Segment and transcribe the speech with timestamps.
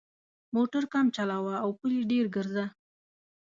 [0.55, 2.65] موټر کم چلوه او پلي ډېر ګرځه.